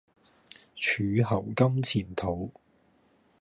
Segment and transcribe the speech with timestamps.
[0.75, 2.49] 柱侯金錢肚